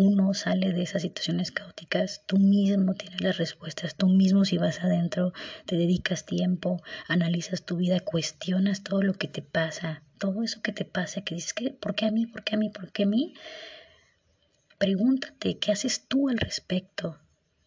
uno 0.00 0.34
sale 0.34 0.72
de 0.72 0.82
esas 0.82 1.02
situaciones 1.02 1.52
caóticas, 1.52 2.22
tú 2.26 2.38
mismo 2.38 2.94
tienes 2.94 3.20
las 3.20 3.36
respuestas, 3.36 3.94
tú 3.94 4.08
mismo 4.08 4.44
si 4.44 4.58
vas 4.58 4.80
adentro, 4.80 5.32
te 5.66 5.76
dedicas 5.76 6.26
tiempo, 6.26 6.82
analizas 7.06 7.64
tu 7.64 7.76
vida, 7.76 8.00
cuestionas 8.00 8.82
todo 8.82 9.02
lo 9.02 9.14
que 9.14 9.28
te 9.28 9.42
pasa, 9.42 10.02
todo 10.18 10.42
eso 10.42 10.62
que 10.62 10.72
te 10.72 10.84
pasa, 10.84 11.22
que 11.22 11.34
dices 11.34 11.54
que, 11.54 11.70
¿por 11.70 11.94
qué 11.94 12.06
a 12.06 12.10
mí? 12.10 12.26
¿Por 12.26 12.44
qué 12.44 12.54
a 12.54 12.58
mí? 12.58 12.70
¿Por 12.70 12.92
qué 12.92 13.04
a 13.04 13.06
mí? 13.06 13.34
Pregúntate, 14.78 15.58
¿qué 15.58 15.72
haces 15.72 16.06
tú 16.06 16.28
al 16.28 16.38
respecto? 16.38 17.18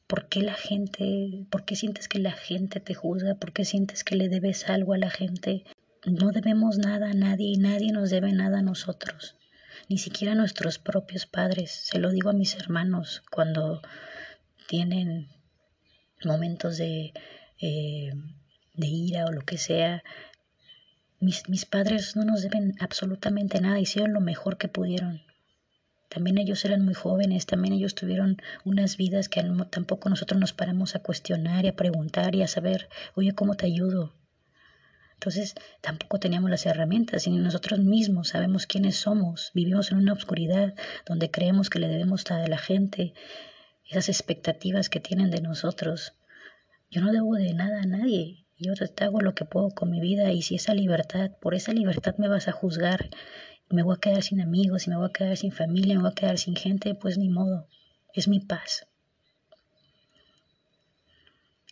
¿Por 0.07 0.27
qué 0.27 0.41
la 0.41 0.55
gente, 0.55 1.45
por 1.49 1.65
qué 1.65 1.75
sientes 1.75 2.07
que 2.07 2.19
la 2.19 2.33
gente 2.33 2.79
te 2.79 2.93
juzga? 2.93 3.35
¿Por 3.35 3.53
qué 3.53 3.65
sientes 3.65 4.03
que 4.03 4.15
le 4.15 4.29
debes 4.29 4.69
algo 4.69 4.93
a 4.93 4.97
la 4.97 5.09
gente? 5.09 5.63
No 6.05 6.31
debemos 6.31 6.77
nada 6.77 7.11
a 7.11 7.13
nadie 7.13 7.47
y 7.47 7.57
nadie 7.57 7.91
nos 7.91 8.09
debe 8.09 8.33
nada 8.33 8.59
a 8.59 8.63
nosotros 8.63 9.37
ni 9.91 9.97
siquiera 9.97 10.35
nuestros 10.35 10.79
propios 10.79 11.25
padres. 11.25 11.69
Se 11.69 11.99
lo 11.99 12.11
digo 12.11 12.29
a 12.29 12.33
mis 12.41 12.55
hermanos 12.55 13.23
cuando 13.29 13.81
tienen 14.69 15.27
momentos 16.23 16.77
de, 16.77 17.11
eh, 17.59 18.13
de 18.73 18.87
ira 18.87 19.25
o 19.25 19.33
lo 19.33 19.41
que 19.41 19.57
sea. 19.57 20.01
Mis, 21.19 21.49
mis 21.49 21.65
padres 21.65 22.15
no 22.15 22.23
nos 22.23 22.41
deben 22.41 22.73
absolutamente 22.79 23.59
nada, 23.59 23.81
hicieron 23.81 24.13
lo 24.13 24.21
mejor 24.21 24.57
que 24.57 24.69
pudieron. 24.69 25.23
También 26.07 26.37
ellos 26.37 26.63
eran 26.63 26.85
muy 26.85 26.93
jóvenes, 26.93 27.45
también 27.45 27.73
ellos 27.73 27.93
tuvieron 27.93 28.41
unas 28.63 28.95
vidas 28.95 29.27
que 29.27 29.43
tampoco 29.71 30.07
nosotros 30.07 30.39
nos 30.39 30.53
paramos 30.53 30.95
a 30.95 30.99
cuestionar 30.99 31.65
y 31.65 31.67
a 31.67 31.75
preguntar 31.75 32.33
y 32.33 32.43
a 32.43 32.47
saber, 32.47 32.87
oye, 33.13 33.33
¿cómo 33.33 33.55
te 33.55 33.65
ayudo? 33.65 34.13
Entonces 35.21 35.53
tampoco 35.81 36.19
teníamos 36.19 36.49
las 36.49 36.65
herramientas 36.65 37.27
y 37.27 37.29
nosotros 37.29 37.79
mismos 37.79 38.29
sabemos 38.29 38.65
quiénes 38.65 38.95
somos. 38.95 39.51
Vivimos 39.53 39.91
en 39.91 39.99
una 39.99 40.13
oscuridad 40.13 40.73
donde 41.05 41.29
creemos 41.29 41.69
que 41.69 41.77
le 41.77 41.87
debemos 41.89 42.25
a 42.31 42.47
la 42.47 42.57
gente 42.57 43.13
esas 43.87 44.09
expectativas 44.09 44.89
que 44.89 44.99
tienen 44.99 45.29
de 45.29 45.39
nosotros. 45.39 46.13
Yo 46.89 47.01
no 47.01 47.11
debo 47.11 47.35
de 47.35 47.53
nada 47.53 47.83
a 47.83 47.85
nadie. 47.85 48.47
Yo 48.57 48.73
te 48.73 49.03
hago 49.03 49.21
lo 49.21 49.35
que 49.35 49.45
puedo 49.45 49.69
con 49.69 49.91
mi 49.91 50.01
vida 50.01 50.31
y 50.31 50.41
si 50.41 50.55
esa 50.55 50.73
libertad, 50.73 51.29
por 51.39 51.53
esa 51.53 51.71
libertad 51.71 52.15
me 52.17 52.27
vas 52.27 52.47
a 52.47 52.51
juzgar, 52.51 53.11
me 53.69 53.83
voy 53.83 53.97
a 53.97 53.99
quedar 53.99 54.23
sin 54.23 54.41
amigos, 54.41 54.87
y 54.87 54.89
me 54.89 54.97
voy 54.97 55.09
a 55.09 55.13
quedar 55.13 55.37
sin 55.37 55.51
familia, 55.51 55.93
me 55.97 56.01
voy 56.01 56.11
a 56.11 56.15
quedar 56.15 56.39
sin 56.39 56.55
gente, 56.55 56.95
pues 56.95 57.19
ni 57.19 57.29
modo. 57.29 57.67
Es 58.11 58.27
mi 58.27 58.39
paz. 58.39 58.87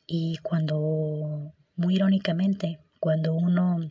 Y 0.06 0.38
cuando, 0.44 1.56
muy 1.76 1.96
irónicamente, 1.96 2.80
cuando 3.00 3.34
uno 3.34 3.90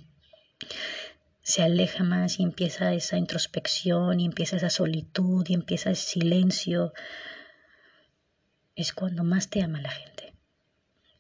se 1.43 1.63
aleja 1.63 2.05
más 2.05 2.41
y 2.41 2.43
empieza 2.43 2.93
esa 2.93 3.17
introspección 3.17 4.21
y 4.21 4.27
empieza 4.27 4.57
esa 4.57 4.71
solitud 4.71 5.47
y 5.49 5.55
empieza 5.55 5.91
ese 5.91 6.21
silencio, 6.21 6.93
es 8.77 8.93
cuando 8.93 9.25
más 9.25 9.49
te 9.49 9.63
ama 9.63 9.81
la 9.81 9.91
gente. 9.91 10.35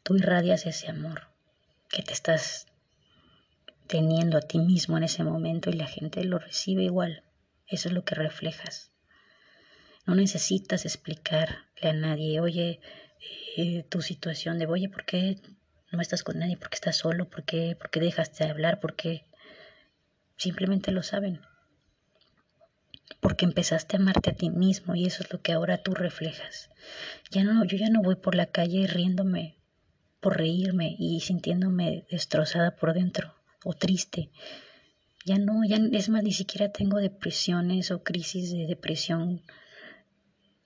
Tú 0.02 0.16
irradias 0.16 0.66
ese 0.66 0.88
amor 0.88 1.28
que 1.88 2.02
te 2.02 2.12
estás 2.12 2.66
teniendo 3.86 4.36
a 4.36 4.42
ti 4.42 4.58
mismo 4.58 4.96
en 4.98 5.04
ese 5.04 5.24
momento 5.24 5.70
y 5.70 5.72
la 5.72 5.86
gente 5.86 6.22
lo 6.24 6.38
recibe 6.38 6.84
igual. 6.84 7.24
Eso 7.66 7.88
es 7.88 7.94
lo 7.94 8.04
que 8.04 8.14
reflejas. 8.14 8.92
No 10.06 10.14
necesitas 10.14 10.84
explicarle 10.84 11.56
a 11.82 11.92
nadie, 11.92 12.40
oye, 12.40 12.80
eh, 13.56 13.84
tu 13.88 14.02
situación 14.02 14.58
de, 14.58 14.66
oye, 14.66 14.88
¿por 14.88 15.04
qué 15.04 15.40
no 15.90 16.00
estás 16.00 16.22
con 16.22 16.38
nadie 16.38 16.56
porque 16.56 16.76
estás 16.76 16.96
solo, 16.96 17.28
porque, 17.28 17.76
porque 17.78 18.00
dejaste 18.00 18.44
de 18.44 18.50
hablar, 18.50 18.80
porque 18.80 19.24
simplemente 20.36 20.92
lo 20.92 21.02
saben. 21.02 21.40
Porque 23.20 23.46
empezaste 23.46 23.96
a 23.96 24.00
amarte 24.00 24.30
a 24.30 24.34
ti 24.34 24.50
mismo 24.50 24.94
y 24.94 25.06
eso 25.06 25.22
es 25.22 25.32
lo 25.32 25.40
que 25.40 25.52
ahora 25.52 25.82
tú 25.82 25.94
reflejas. 25.94 26.70
Ya 27.30 27.42
no, 27.42 27.64
yo 27.64 27.76
ya 27.78 27.88
no 27.88 28.02
voy 28.02 28.16
por 28.16 28.34
la 28.34 28.46
calle 28.46 28.86
riéndome 28.86 29.56
por 30.20 30.36
reírme 30.36 30.96
y 30.98 31.20
sintiéndome 31.20 32.04
destrozada 32.10 32.76
por 32.76 32.92
dentro 32.92 33.34
o 33.64 33.72
triste. 33.72 34.30
Ya 35.24 35.38
no, 35.38 35.64
ya 35.64 35.78
es 35.92 36.08
más, 36.08 36.22
ni 36.22 36.32
siquiera 36.32 36.70
tengo 36.70 36.98
depresiones 36.98 37.90
o 37.90 38.02
crisis 38.02 38.52
de 38.52 38.66
depresión, 38.66 39.42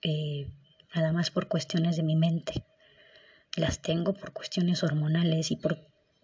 eh, 0.01 0.47
nada 0.95 1.11
más 1.11 1.31
por 1.31 1.47
cuestiones 1.47 1.97
de 1.97 2.03
mi 2.03 2.15
mente 2.15 2.65
las 3.55 3.81
tengo 3.81 4.13
por 4.13 4.33
cuestiones 4.33 4.83
hormonales 4.83 5.51
y 5.51 5.57
por 5.57 5.77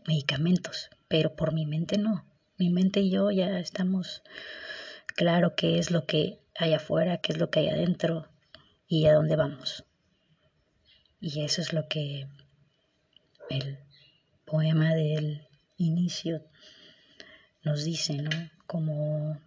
medicamentos, 0.08 0.90
pero 1.08 1.36
por 1.36 1.54
mi 1.54 1.66
mente 1.66 1.98
no. 1.98 2.26
Mi 2.58 2.70
mente 2.70 3.02
y 3.02 3.12
yo 3.12 3.32
ya 3.32 3.60
estamos 3.60 4.24
claro 5.06 5.56
qué 5.56 5.78
es 5.78 5.92
lo 5.92 6.06
que 6.06 6.40
hay 6.58 6.74
afuera, 6.74 7.18
qué 7.18 7.34
es 7.34 7.40
lo 7.40 7.50
que 7.50 7.60
hay 7.60 7.70
adentro 7.70 8.28
y 8.88 9.06
a 9.06 9.14
dónde 9.14 9.36
vamos. 9.36 9.86
Y 11.22 11.44
eso 11.44 11.62
es 11.62 11.74
lo 11.74 11.88
que 11.88 12.28
el 13.50 13.78
poema 14.46 14.96
del 14.96 15.48
inicio 15.78 16.44
nos 17.64 17.84
dice, 17.84 18.18
¿no? 18.18 18.32
Como 18.66 19.40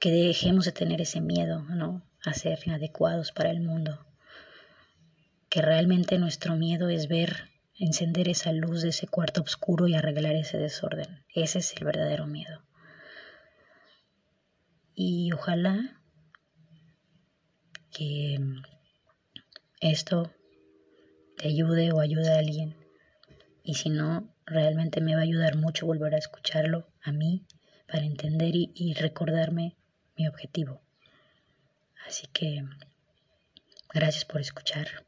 que 0.00 0.10
dejemos 0.10 0.64
de 0.64 0.72
tener 0.72 1.00
ese 1.00 1.20
miedo, 1.20 1.62
¿no? 1.62 2.02
A 2.24 2.34
ser 2.34 2.58
inadecuados 2.66 3.32
para 3.32 3.50
el 3.50 3.60
mundo 3.60 4.04
que 5.54 5.62
realmente 5.62 6.18
nuestro 6.18 6.56
miedo 6.56 6.88
es 6.88 7.06
ver 7.06 7.48
encender 7.78 8.28
esa 8.28 8.50
luz 8.50 8.82
de 8.82 8.88
ese 8.88 9.06
cuarto 9.06 9.40
oscuro 9.42 9.86
y 9.86 9.94
arreglar 9.94 10.34
ese 10.34 10.58
desorden. 10.58 11.24
Ese 11.32 11.60
es 11.60 11.76
el 11.76 11.84
verdadero 11.84 12.26
miedo. 12.26 12.64
Y 14.96 15.30
ojalá 15.30 16.02
que 17.92 18.40
esto 19.80 20.32
te 21.36 21.46
ayude 21.46 21.92
o 21.92 22.00
ayude 22.00 22.32
a 22.32 22.38
alguien. 22.38 22.74
Y 23.62 23.74
si 23.74 23.90
no, 23.90 24.34
realmente 24.46 25.00
me 25.00 25.14
va 25.14 25.20
a 25.20 25.22
ayudar 25.22 25.54
mucho 25.54 25.86
volver 25.86 26.16
a 26.16 26.18
escucharlo 26.18 26.88
a 27.00 27.12
mí 27.12 27.46
para 27.86 28.02
entender 28.02 28.56
y, 28.56 28.72
y 28.74 28.94
recordarme 28.94 29.76
mi 30.16 30.26
objetivo. 30.26 30.80
Así 32.08 32.26
que 32.32 32.64
gracias 33.92 34.24
por 34.24 34.40
escuchar. 34.40 35.03